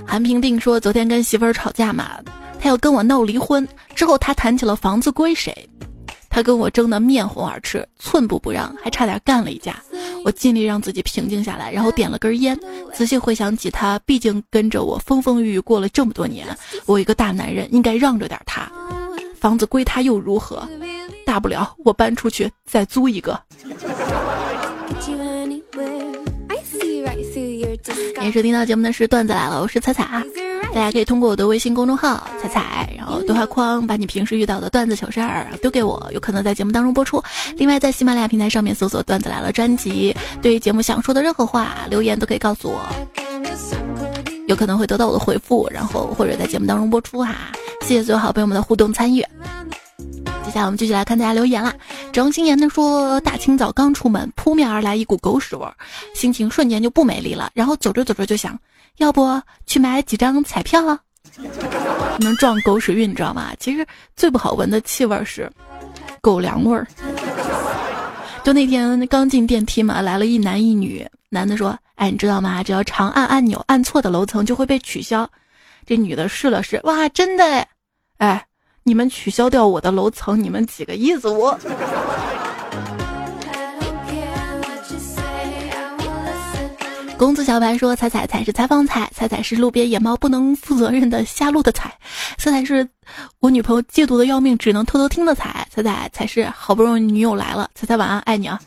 [0.07, 2.19] 韩平定说，昨天跟媳妇儿吵架嘛。
[2.61, 5.69] 他要跟我闹离婚，之后他谈起了房子归谁，
[6.29, 9.77] 他跟我争得面红耳赤，寸步不让，还差点干了一架。
[10.25, 12.59] 我尽力让自己平静下来，然后点了根烟，
[12.93, 16.47] 仔细回想起他毕竟跟着我风风雨雨过了这么多年，
[16.87, 18.71] 我一个大男人应该让着点他。
[19.39, 20.69] 房子归他又如何？
[21.25, 23.41] 大不了我搬出去再租一个。
[28.21, 30.25] 也是听到节目的是段子来了，我是彩彩啊。
[30.75, 37.23] 大家可以通过我的微信公众号“彩彩”，然后对话框把你平时遇到的段子糗事儿丢给我，有可能在节目当中播出。
[37.57, 42.87] 另外，在喜马拉雅平台上面搜索“段子来了”专辑，对于节目想说的任何话留言都可以告诉我，
[44.47, 47.35] 有可能会得到我的回复，然后或者在节目当中播出哈。
[47.83, 49.25] 谢谢所有好朋友们的互动参与。
[50.45, 51.75] 接下来我们继续来看大家留言啦。
[52.13, 55.75] 张心言的说：“大清早刚出门，扑面而来一股狗屎味儿，
[56.15, 57.51] 心情瞬间就不美丽了。
[57.55, 58.59] 然后走着走着就想。”
[58.99, 61.01] 要不去买几张彩票啊？
[62.21, 63.53] 能撞狗屎运，你知道吗？
[63.59, 65.51] 其实最不好闻的气味是
[66.21, 66.87] 狗粮味儿。
[68.45, 71.07] 就那天刚进电梯嘛，来了一男一女。
[71.31, 72.63] 男的说：“哎，你知道吗？
[72.63, 75.29] 只要长按按钮，按错的楼层就会被取消。”
[75.85, 77.67] 这女的试了试，哇，真的！
[78.17, 78.47] 哎，
[78.83, 81.29] 你们取消掉我的楼层，你们几个意思？
[81.29, 81.59] 我。
[87.19, 91.93] 公子小白说：“彩彩彩是采访彩，彩彩是路边野猫不能负责任的瞎录的彩，
[92.39, 92.89] 彩彩是
[93.41, 98.61] 我女朋友嫉妒的要命，只能偷偷听的彩，彩彩才是好不容易女友来了，彩彩晚安，爱你啊。”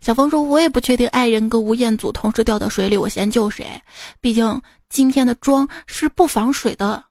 [0.00, 3.66] 小峰说：“我也不确定爱人跟吴彦祖同时掉到水里，我先救谁？
[4.22, 7.04] 毕竟今天的妆是不防水的。”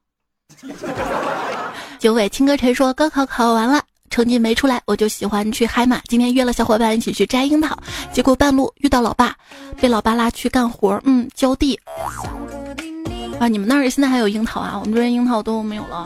[2.00, 3.80] 九尾青歌陈说：“高考考完了。”
[4.18, 6.00] 成绩没出来，我就喜欢去嗨马。
[6.08, 7.78] 今天约了小伙伴一起去摘樱桃，
[8.12, 9.32] 结果半路遇到老爸，
[9.80, 11.78] 被老爸拉去干活，嗯，浇地。
[13.38, 14.76] 啊，你们那儿现在还有樱桃啊？
[14.76, 16.04] 我们这边樱桃都没有了。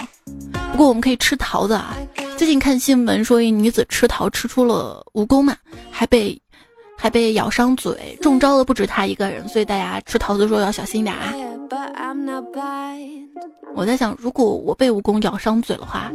[0.72, 1.96] 不过我们可以吃桃子啊。
[2.36, 5.56] 最近看新闻说，一女子吃桃吃出了蜈蚣嘛，
[5.90, 6.38] 还被
[7.02, 11.34] 还被咬伤嘴，中招的不止他一个人，所以大家吃桃子的时候要小心点啊。
[13.74, 16.12] 我在想，如果我被蜈蚣咬伤嘴的话，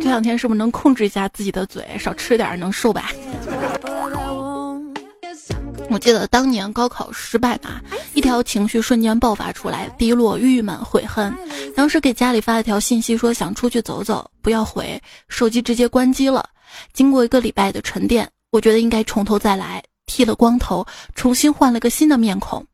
[0.00, 3.12] 这两天是不是能控制一下自己的嘴，少吃点能瘦吧？
[5.90, 7.82] 我记得当年高考失败嘛，
[8.14, 11.30] 一条情绪瞬间爆发出来，低落、郁闷、悔恨。
[11.76, 14.98] 当时给家里发了条信息，说想出去走走，不要回，
[15.28, 16.48] 手机直接关机了。
[16.94, 22.64] 经过一个礼拜的沉淀，我觉得应该从头再来，剃了光头，重新换了个新的面孔。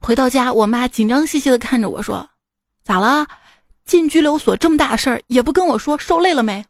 [0.00, 2.28] 回到家，我妈紧张兮兮的看着我说
[2.84, 3.26] ：“咋了？
[3.86, 6.64] 进拘留所这么大事儿也不跟我说，受累了没？”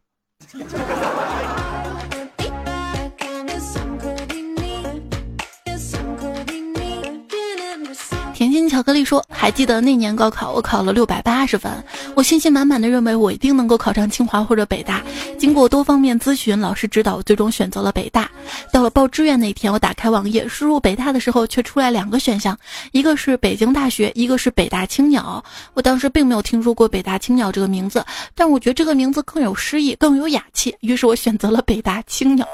[8.65, 11.71] 心巧克力说：“还记得那年高考，我考了六百八十分，
[12.15, 15.03] 我信心满满的认为我一定能够考上清华或者北大。
[15.37, 18.27] 经过多方面咨询、老师指导，最终选择了北大。
[18.71, 22.57] 到了报志愿那天，我打开网页输入北大的时候，却出来两个选项，
[22.91, 25.43] 一个是北京大学，一个是北大青鸟。
[25.75, 32.47] 我当时并没有听说过北大青鸟这个名字，但我觉得这个名字更有诗意，更有雅气，于是我选择了北大青鸟。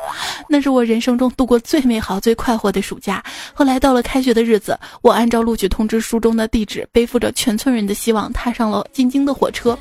[0.50, 3.24] 那是我人生中度过最美好、最快活的暑假。
[3.54, 9.78] 后来到了开学的日子，我按照录取通知书中的地址，背负着全村人的希望，踏上了进京的火车。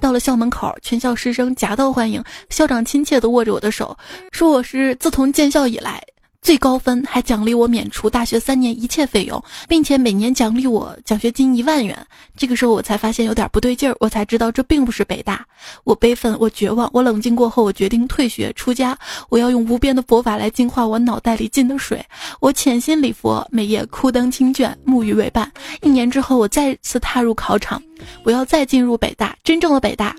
[0.00, 3.96] 到了校门口，全校师生夹道欢迎，校长亲切地握着我的手，
[4.32, 6.02] 说我是自从建校以来。
[6.44, 11.96] 最高分还奖励我免除大学三年一切费用，并且每年奖励我奖学金一万元。
[12.36, 15.42] 这个时候我才发现有点不对劲儿，我才知道这并不是北大。
[15.84, 18.96] 我悲愤，我绝望，我冷静过后，我决定退学出家。
[19.30, 22.04] 我要用无边的佛法来净化我脑袋里进的水。
[22.40, 25.50] 我潜心礼佛，每夜枯灯清卷，沐浴为伴。
[25.80, 27.82] 一年之后，我再次踏入考场，
[28.22, 30.14] 我要再进入北大，真正的北大。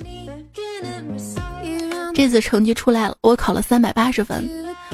[2.15, 4.49] 这次成绩出来了，我考了三百八十分。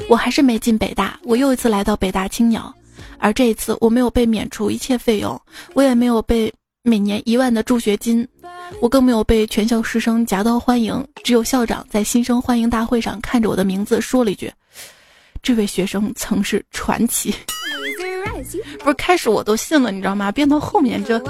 [0.08, 2.74] 我还是没进北大，我又一次来到北大青鸟，
[3.18, 5.40] 而这一次我没有被免除一切费用，
[5.74, 8.26] 我也没有被每年一万的助学金，
[8.80, 14.52] 我更没有被全校师生夹道欢迎，只有校长在新生欢迎大会上看着我的名字说了一句
[15.42, 17.32] ：“这位学生曾是传奇。
[18.80, 20.32] ”不是开始我都信了，你知道吗？
[20.32, 21.22] 变到后面这。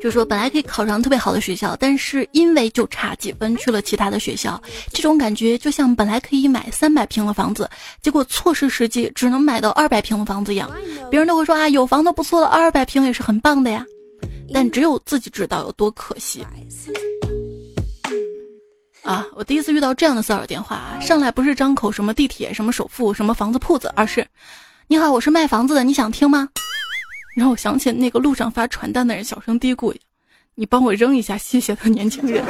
[0.00, 4.60] 就说本来可以考上特别好的学校，但是因为就差几分去了其他的学校，
[4.92, 7.68] 这种感觉就像本来可以买三百平的房子，
[8.00, 10.70] 结果错失时机，只能买到二百平的房子一样。
[11.10, 13.84] 别人都会说啊，有房子不错了，二百平也是很棒的呀，
[14.54, 16.44] 但只有自己知道有多可惜。
[19.02, 24.26] 啊，我第一次遇到这样的骚扰电话，上来不是张口什么地铁、什么首付、什么房子铺子，而是，
[24.88, 26.48] 你好，我是卖房子的，你想听吗？
[27.34, 29.94] 让我想起那个路上发传单的人小声嘀咕
[30.54, 32.44] ：“你帮我扔一下，谢谢。”的年轻人。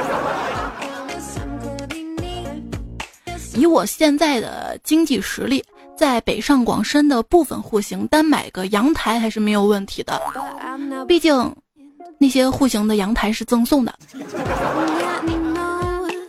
[3.54, 5.62] 以我现在的经济实力，
[5.96, 10.18] 在北上广深的部分户型单买个阳台还是没有问题的。
[11.06, 11.54] 毕竟，
[12.18, 13.94] 那些户型的阳台是赠送的。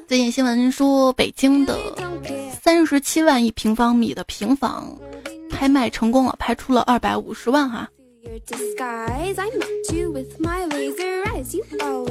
[0.10, 1.80] 最近新闻说，北京的
[2.62, 4.94] 三十七万一平方米的平房
[5.50, 7.90] 拍卖成功了，拍出了二百五十万哈。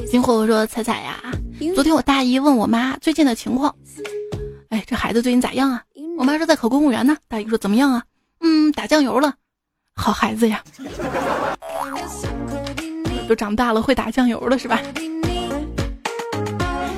[0.07, 1.23] 金火说：“彩彩呀，
[1.75, 3.75] 昨天我大姨问我妈最近的情况，
[4.71, 5.85] 哎，这孩子最近咋样啊？
[6.19, 7.17] 我妈说在考公务员呢。
[7.29, 8.03] 大姨说怎么样啊？
[8.41, 9.35] 嗯，打酱油了，
[9.95, 10.65] 好孩子呀，
[13.29, 14.81] 都长大了会打酱油了是吧？”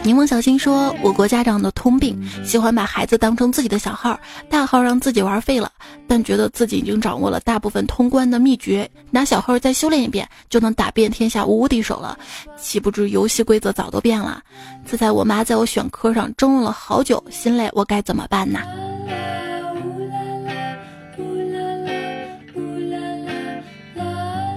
[0.04, 4.18] 柠檬小新说：“我国家长的通病，喜欢把孩子当成自己的小号，
[4.50, 5.70] 大号让自己玩废了，
[6.08, 12.18] 但觉得自己已经掌握了大部分通关的秘诀，拿小号再修炼一遍，就能打遍天下无敌手了。
[12.60, 14.42] 岂不知游戏规则早都变了。
[14.84, 18.58] 自在我妈在我选科上争论了好久，心累，我该怎么办呢？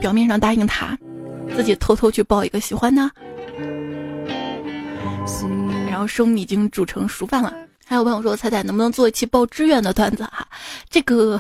[0.02, 0.98] 表面上答应他，
[1.56, 3.08] 自己偷偷去报一个喜欢的。”
[5.90, 7.54] 然后生米已经煮成熟饭了。
[7.86, 10.48] 还有朋友说：“彩彩能不能做一期报志愿的段子哈？”
[10.90, 11.40] 这个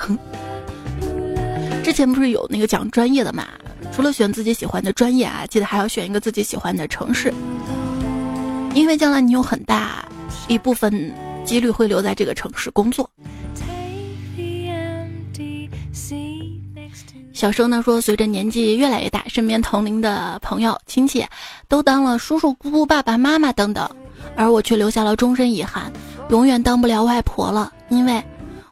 [1.83, 3.47] 之前不是有那个讲专业的嘛？
[3.91, 7.33] 除了选自己喜欢的专业啊，记得还要选一个自己喜欢的城市，
[8.73, 10.05] 因为将来你有很大
[10.47, 11.13] 一部分
[11.45, 13.09] 几率会留在这个城市工作。
[17.35, 21.27] 小生呢说，随着年纪越来越大，身边同龄的朋友亲戚
[21.67, 23.89] 都当了叔叔姑姑、爸爸妈妈等等，
[24.37, 25.91] 而我却留下了终身遗憾，
[26.29, 28.23] 永远当不了外婆了，因为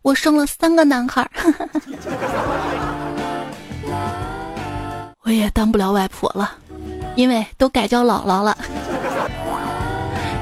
[0.01, 1.29] 我生了三个男孩。
[5.23, 6.49] 我也当不了外婆了，
[7.17, 8.57] 因为都改叫姥姥了。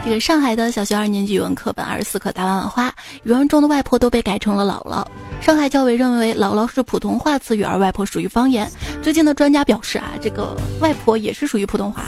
[0.04, 2.92] 这个上海的小学二年级语文课本二十四课大碗碗花，
[3.24, 5.06] 语文中的外婆都被改成了姥姥。
[5.42, 8.70] 上海教委认为姥姥是普通话词语，而外婆属于方言。
[9.04, 12.04] 最近的专家表示啊，这个外婆也是属于普通话。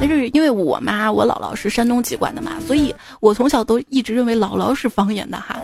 [0.00, 5.56] 但是因为我妈我姥姥是山东籍贯的嘛，所以我从小都一直认为姥姥是方言的哈。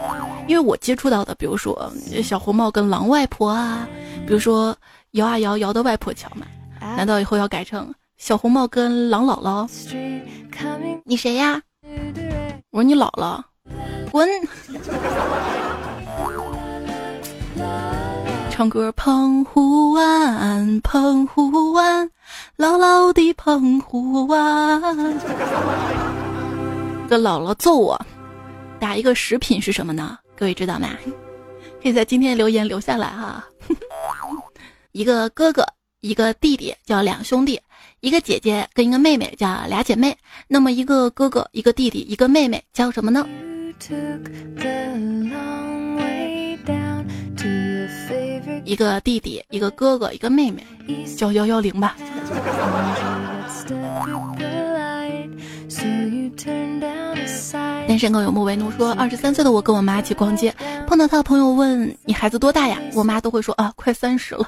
[0.47, 1.93] 因为我接触到的，比如说
[2.23, 3.89] 小红帽跟狼外婆啊，
[4.25, 4.75] 比如说
[5.13, 6.47] 摇啊摇摇的外婆桥嘛，
[6.81, 7.93] 难道以后要改成？
[8.25, 9.69] 小红帽跟狼姥姥，
[11.05, 11.61] 你谁呀？
[12.71, 13.39] 我说你姥姥，
[14.11, 14.27] 滚！
[18.51, 22.09] 唱歌，澎湖湾，澎湖湾，
[22.57, 24.81] 姥姥的澎湖湾。
[27.05, 28.01] 一个姥姥揍我，
[28.81, 30.17] 打一个食品是什么呢？
[30.35, 30.89] 各位知道吗？
[31.83, 33.45] 可以在今天留言留下来哈。
[34.93, 35.67] 一个哥哥，
[36.05, 37.59] 一个弟弟，叫两兄弟；
[38.01, 40.15] 一个姐姐跟一个妹妹，叫俩姐妹。
[40.47, 43.27] 那么一个哥哥，一个弟弟，一个妹妹，叫什么呢？
[48.67, 50.63] 一个弟弟，一个哥哥，一个妹妹，
[51.17, 51.97] 叫幺幺零吧。
[57.89, 60.55] 单身狗有木为奴说，二十三岁的我跟我妈一起逛街，
[60.87, 62.79] 碰到他的朋友问你孩子多大呀？
[62.93, 64.47] 我妈都会说啊，快三十了。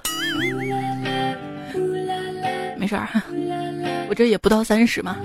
[2.86, 3.08] 没事儿，
[4.08, 5.16] 我这也不到三十嘛。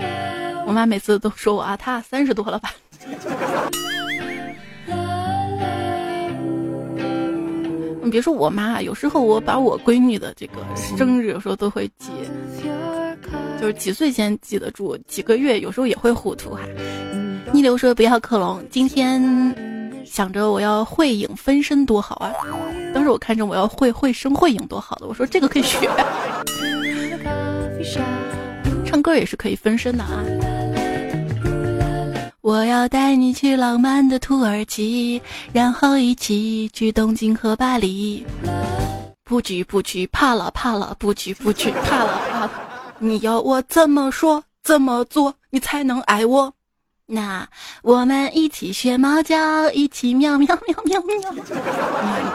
[0.66, 2.74] 我妈每次都说我啊，她三十多了吧。
[8.03, 12.09] 你别说我妈，有时候我把我闺女的这个生日，有时候都会记，
[13.62, 16.62] 就是几岁先记得住，几个月有时候也会糊涂哈。
[17.53, 19.22] 逆流说不要克隆，今天
[20.03, 22.34] 想着我要会影分身多好啊，
[22.91, 25.88] 当时我看着我要会会生会影多好的，我说这个可以学，
[28.86, 30.23] 唱歌也是可以分身的啊。
[32.41, 35.21] 我要带你去浪漫的土耳其，
[35.53, 38.25] 然后一起去东京和巴黎。
[39.23, 42.51] 不举不举，怕了怕了，不举不举，怕了怕了。
[42.99, 46.53] 你要我怎么说怎么做，你才能爱我？
[47.05, 47.47] 那
[47.82, 51.32] 我们一起学猫叫，一起喵喵喵喵喵。
[51.32, 51.41] 你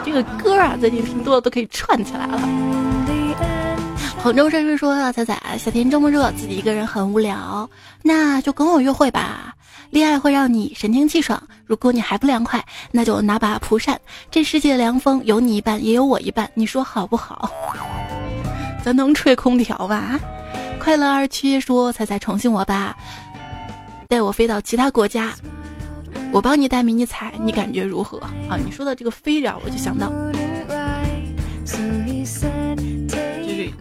[0.05, 2.39] 这个歌啊，最近听多了都可以串起来了。
[4.21, 7.69] 杭州绅士说：“彩彩，夏天这么热，自己一个人很无聊，
[8.03, 9.53] 那就跟我约会吧。”
[9.89, 12.61] 恋爱会让你神清气爽，如果你还不凉快，
[12.91, 13.97] 那就拿把蒲扇。
[14.29, 17.49] 这世界的凉风有你一半，也有我一半，你说好不好？
[18.83, 20.19] 咱能吹空调吧？
[20.77, 22.97] 快乐二七说：“彩彩宠幸我吧，
[24.09, 25.33] 带我飞到其他国家，
[26.33, 28.17] 我帮你带迷你彩，你感觉如何？”
[28.49, 30.11] 啊，你说的这个飞着，我就想到，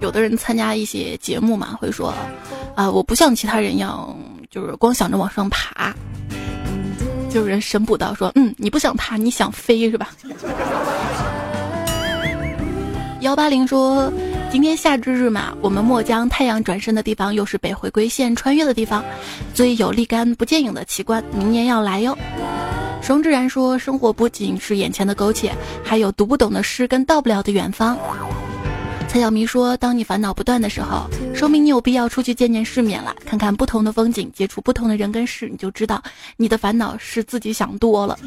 [0.00, 2.14] 有的人参加一些节目嘛，会说，
[2.74, 4.16] 啊，我不像其他人一样。
[4.48, 5.92] 就是光想着往上爬，
[7.28, 10.10] 就有人神补刀说：“嗯，你不想爬，你想飞是吧？”
[13.20, 14.10] 幺八零说
[14.50, 19.04] ：“今天夏至日嘛，我们墨江太阳转身的地方，又是北回归线穿越的地方，
[19.52, 22.16] 所以有立竿不见影的奇观，明年要来哟。”
[23.02, 25.52] 双志然说：“生活不仅是眼前的苟且，
[25.84, 27.98] 还有读不懂的诗跟到不了的远方。”
[29.16, 36.02] 蔡小明说：“当你烦恼不断的时候，说明你有必要出去见见世面了，看看不同的风景，接触不同的人跟事，你就知道
[36.36, 38.18] 你的烦恼是自己想多了。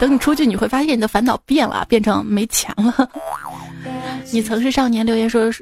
[0.00, 3.08] 等你出去，你会发现你的烦恼变了，变成没钱了。
[4.32, 5.52] 你曾是少年，留言说，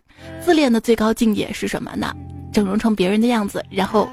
[0.43, 2.11] 自恋的最高境界是什么呢？
[2.51, 4.09] 整容成别人的样子，然后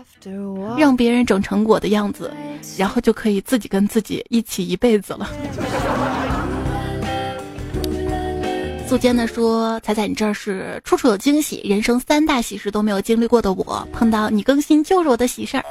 [0.78, 2.30] 让别人整成我的样子，
[2.78, 5.30] 然后就可以自己跟自己一起一辈子了。”
[8.92, 15.64] 素坚的说：“彩彩，你这是处处有惊喜，人生三大喜事都没有经历过的我，碰到你更新就是我的喜事儿。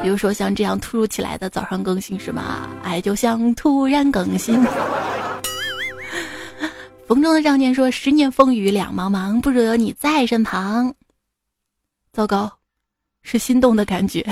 [0.00, 2.68] 比如说像这样突如其来的早上更新是吗？
[2.84, 4.64] 爱就像突然更新。
[7.08, 10.94] 风中的少年说：十年风雨两茫茫，不如有你在身旁。
[12.12, 12.48] 糟糕，
[13.22, 14.24] 是心动的感觉。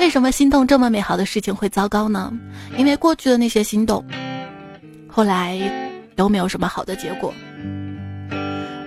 [0.00, 2.32] 为什么心动这么美好的事情会糟糕呢？
[2.78, 4.02] 因为过去的那些心动。”
[5.12, 5.60] 后来
[6.16, 7.32] 都没有什么好的结果，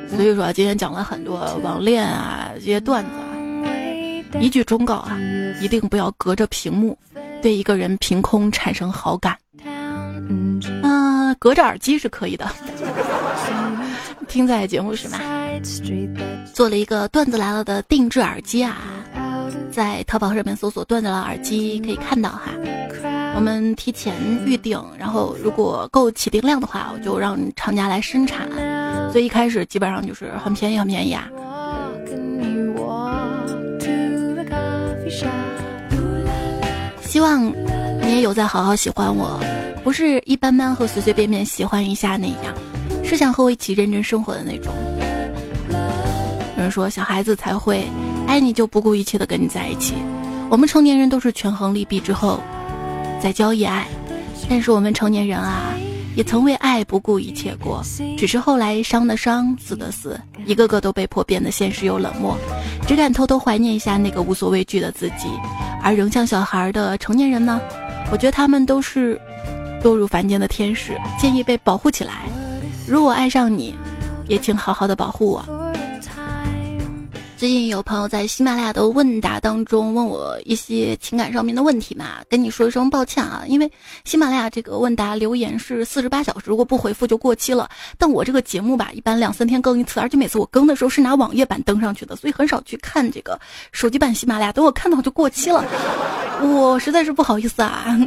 [0.10, 5.16] 所以说今天讲了很多网恋啊这些段子啊，一句忠告啊，
[5.62, 6.98] 一定不要隔着屏幕
[7.42, 9.38] 对一个人凭空产生好感。
[9.64, 10.60] 嗯，
[11.38, 12.50] 隔着耳机是可以的，
[14.28, 15.20] 听在节目是吗？
[16.54, 18.78] 做了一个段子来了的定制耳机啊，
[19.72, 22.50] 在淘宝上面搜索段子来了耳机可以看到哈。
[23.36, 24.16] 我们提前
[24.46, 28.48] 预定，然后如果够起订量的话，我就让厂家来生产。
[29.12, 31.30] 所以一开始基本上就是很便宜，很便宜啊。
[37.02, 37.46] 希望
[38.02, 39.40] 你也有在好好喜欢我，
[39.84, 42.54] 不是一般般和随随便便喜欢一下那样，
[43.04, 44.74] 是想和我一起认真生活的那种。
[46.58, 47.86] 有人说小孩子才会
[48.28, 49.94] 爱你就不顾一切的跟你在一起，
[50.50, 52.40] 我们成年人都是权衡利弊之后。
[53.22, 53.88] 在交易爱，
[54.50, 55.74] 但是我们成年人啊，
[56.16, 57.82] 也曾为爱不顾一切过，
[58.18, 62.38] 只是后来伤的伤，死的死，一个个都被迫变得现实又冷漠，
[62.88, 65.28] 只敢偷偷怀念一下那个无所畏惧的自己。
[65.82, 67.60] 而仍像小孩的成年人呢，
[68.12, 69.20] 我觉得他们都是
[69.84, 72.24] 堕入凡间的天使，建议被保护起来。
[72.88, 73.76] 如果爱上你，
[74.28, 75.46] 也请好好的保护我。
[77.38, 83.70] 最近有朋友在喜马拉雅的问答当中问我一些情感上面的问题嘛，跟你说一声抱歉啊，因为
[84.06, 87.70] 喜马拉雅这个问答留言是四十八小时，如果不回复就过期了。
[87.98, 93.38] 但我这个节目吧，一般两三天更一次，而且每次我更的时候是拿网页版登上去的，所以很少去看这个
[93.74, 94.54] 手机版喜马拉雅。
[94.54, 95.62] 等我看到就过期了，
[96.42, 98.00] 我实在是不好意思啊。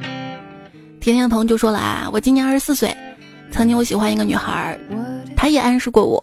[1.00, 2.94] 甜甜的朋友就说了啊，我今年二十四岁，
[3.50, 4.78] 曾经我喜欢一个女孩，
[5.46, 6.20] 他也暗示过我。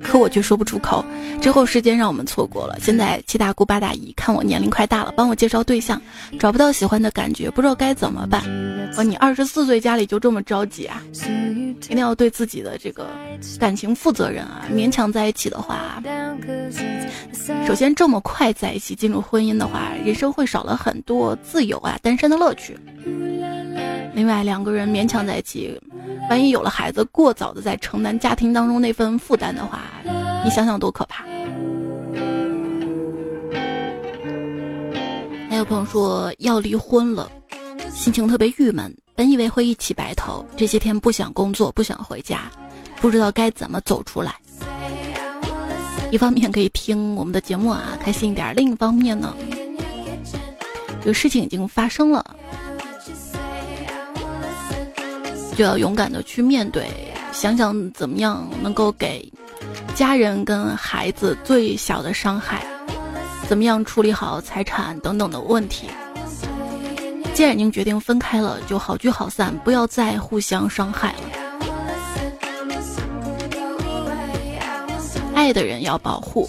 [0.00, 1.04] 可我却说不出口，
[1.42, 2.78] 之后时间让我们错过了。
[2.80, 6.00] 现在七大姑八大姨看我年龄快大了，帮我介绍对象，
[6.38, 8.44] 找不到喜欢的感觉，不知道该怎么办。
[8.96, 11.02] 哦，你二十四岁家里就这么着急啊？
[11.88, 13.08] 一定要对自己的这个
[13.58, 14.64] 感情负责任啊！
[14.72, 16.00] 勉强在一起的话，
[17.66, 22.78] 首先这么快在一起进入婚姻的话，人生会少了很多自由啊、单身的乐趣。
[24.16, 25.78] 另外，两个人勉强在一起，
[26.30, 29.82] 万一有了孩子，过早的在承担家庭当中那份负担的话，
[30.42, 31.22] 你想想多可怕。
[35.50, 37.30] 还有朋友说要离婚了，
[37.92, 38.90] 心情特别郁闷。
[39.14, 42.50] 本以为会一起白头，这些天不想工作，不想回家，
[43.02, 44.34] 不知道该怎么走出来。
[46.10, 49.36] 一方面可以听我们的节目啊，开心一点；另一方面呢，
[51.02, 52.34] 这个事情已经发生了。
[55.56, 56.86] 就要勇敢的去面对，
[57.32, 59.26] 想想怎么样能够给
[59.94, 62.62] 家人跟孩子最小的伤害，
[63.48, 65.88] 怎么样处理好财产等等的问题。
[67.32, 71.18] 既然已经决定分开了，就好聚好散，不要再互相伤害了。
[75.34, 76.48] 爱的人要保护，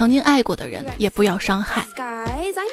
[0.00, 1.86] 曾经爱过的人也不要伤害。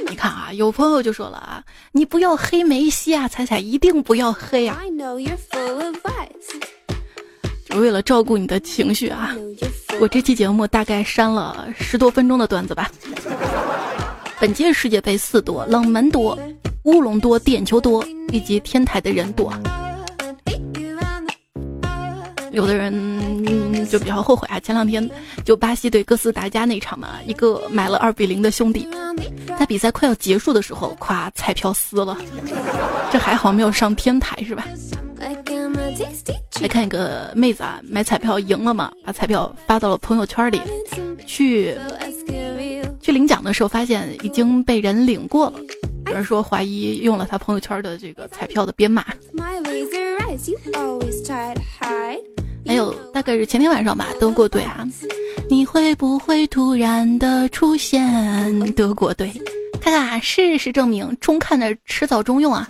[0.09, 1.61] 你看啊，有朋友就说了啊，
[1.91, 4.79] 你不要黑梅西啊，彩彩一定不要黑啊。
[7.65, 9.35] 就为了照顾你的情绪啊，
[9.99, 12.89] 我这期节目大概删了十多分钟的段子吧。
[14.39, 16.39] 本届世界杯四多，冷门多，
[16.83, 19.53] 乌龙多，点球多，以及天台的人多。
[22.57, 22.91] 有的人
[23.85, 25.07] 就比较后悔啊，前两天
[25.45, 28.87] 就巴西对哥斯达加那场嘛，一个买了二比零的兄弟，
[29.59, 32.17] 在比赛快要结束的时候，夸彩票撕了，
[33.11, 34.65] 这还好没有上天台是吧？
[36.59, 40.59] 来看一个妹子啊，买彩票赢了嘛，把彩票发到了朋友圈里，
[41.27, 41.77] 去
[42.99, 45.59] 去领奖的时候发现已经被人领过了，
[46.07, 49.05] 有人说怀疑用了他朋友圈的这个彩票的编码。
[52.67, 54.85] 还有大概是前天晚上吧，德国队啊，
[55.49, 58.73] 你会不会突然的出现？
[58.73, 59.31] 德国队，
[59.79, 62.67] 看看事实证明，中看的迟早中用啊。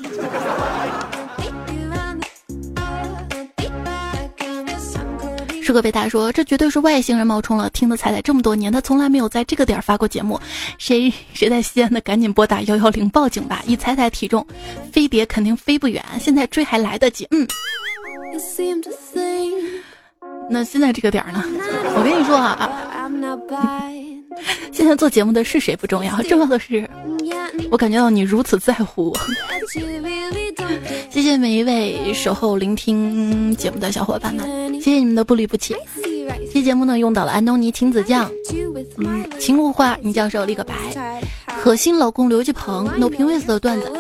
[5.64, 10.40] 舒克贝塔说：“这绝对是外星人冒充了，听的彩彩这么多年，他从来没有在这个点发过节目。
[10.78, 13.62] 谁谁在西安的，赶紧拨打幺幺零报警吧！
[13.68, 14.48] 以彩彩体重，
[14.94, 17.46] 飞碟肯定飞不远，现在追还来得及。”嗯。
[20.50, 21.44] 那现在这个点儿呢？
[21.96, 23.10] 我跟你说啊，
[24.72, 26.90] 现在做节目的是谁不重要， 重要的是
[27.70, 29.18] 我感觉到你如此在乎我。
[31.10, 35.76] 谢谢每一位守候聆听节目的小伙伴们，谢谢你们的不离不弃。
[36.54, 38.30] 这节目呢用到了安东尼亲子酱，
[38.98, 40.74] 嗯，秦如花女教授立个白，
[41.62, 43.92] 可心老公刘继鹏，No 评位子的段子。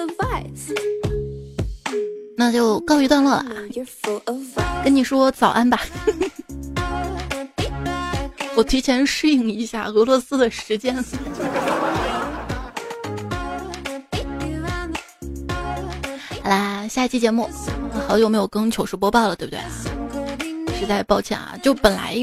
[2.39, 3.43] 那就告一段落了，
[4.83, 5.81] 跟你说早安吧。
[8.55, 10.95] 我提前适应一下俄罗斯的时间。
[16.43, 17.49] 好啦，下一期节目，
[18.07, 19.59] 好久没有更糗事播报了，对不对？
[20.79, 22.15] 实在抱歉啊，就本来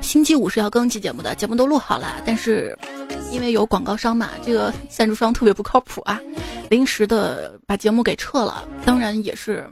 [0.00, 2.78] 星期五是要更期节目的，节目都录好了，但是
[3.34, 6.20] 因为有广告商嘛，这个赞助商特别不靠谱啊。
[6.70, 9.68] 临时的把节目给撤了，当然也是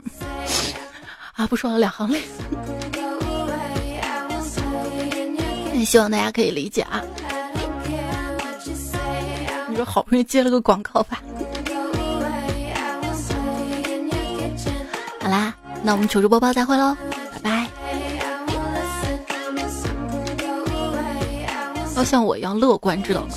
[1.33, 2.21] 啊，不说了，两行泪。
[5.85, 7.01] 希望大家可以理解啊。
[9.69, 11.21] 你说好不容易接了个广告吧。
[15.21, 16.95] 好啦，那我们糗事播报再会喽，
[21.95, 23.35] 要像我一样乐观，知道吗？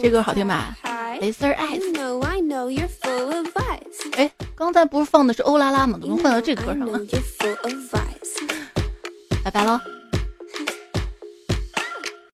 [0.00, 0.76] 这歌好听吧
[1.20, 1.82] ？Laser Eyes。
[4.16, 5.98] 哎，刚才不是放的是欧拉拉吗？
[6.00, 7.00] 怎么换到这歌上了？
[9.44, 9.80] 拜拜喽。